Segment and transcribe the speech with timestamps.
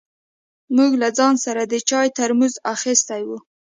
[0.75, 3.29] موږ له ځان سره د چای ترموز اخيستی و.